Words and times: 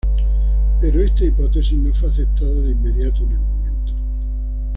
Pero 0.79 0.99
esta 1.03 1.25
hipótesis 1.25 1.77
no 1.77 1.93
fue 1.93 2.09
aceptada 2.09 2.53
de 2.61 2.71
inmediato 2.71 3.21
en 3.23 3.31
el 3.33 3.37
momento. 3.39 3.93